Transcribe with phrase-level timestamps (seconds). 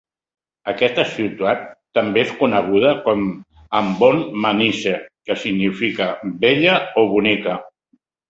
[0.71, 1.59] Aquesta ciutat
[1.97, 4.95] també és coneguda com a "Ambon Manise",
[5.29, 6.07] que significa
[6.47, 7.59] "bella" o "bonica".